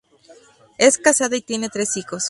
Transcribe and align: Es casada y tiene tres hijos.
Es 0.79 0.97
casada 0.97 1.35
y 1.35 1.43
tiene 1.43 1.69
tres 1.69 1.95
hijos. 1.95 2.19